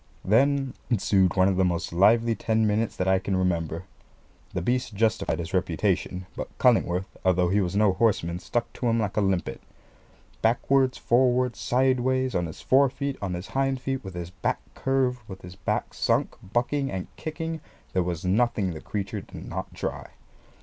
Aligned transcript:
Then 0.25 0.73
ensued 0.89 1.35
one 1.35 1.47
of 1.47 1.57
the 1.57 1.63
most 1.63 1.93
lively 1.93 2.33
ten 2.33 2.65
minutes 2.65 2.95
that 2.95 3.07
I 3.07 3.19
can 3.19 3.35
remember. 3.37 3.83
The 4.51 4.61
beast 4.63 4.95
justified 4.95 5.37
his 5.37 5.53
reputation; 5.53 6.25
but 6.35 6.49
Cullingworth, 6.57 7.05
although 7.23 7.49
he 7.49 7.61
was 7.61 7.75
no 7.75 7.93
horseman, 7.93 8.39
stuck 8.39 8.73
to 8.73 8.87
him 8.87 8.97
like 8.99 9.15
a 9.15 9.21
limpet. 9.21 9.61
Backwards, 10.41 10.97
forwards, 10.97 11.59
sideways, 11.59 12.33
on 12.33 12.47
his 12.47 12.61
fore 12.61 12.89
feet, 12.89 13.15
on 13.21 13.35
his 13.35 13.49
hind 13.49 13.79
feet, 13.79 14.03
with 14.03 14.15
his 14.15 14.31
back 14.31 14.61
curved, 14.73 15.19
with 15.27 15.43
his 15.43 15.55
back 15.55 15.93
sunk, 15.93 16.33
bucking 16.41 16.89
and 16.91 17.05
kicking, 17.15 17.61
there 17.93 18.01
was 18.01 18.25
nothing 18.25 18.71
the 18.73 18.81
creature 18.81 19.21
did 19.21 19.47
not 19.47 19.71
try. 19.75 20.07